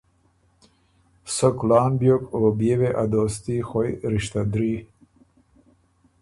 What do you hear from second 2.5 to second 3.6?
بيې وې ا دوستي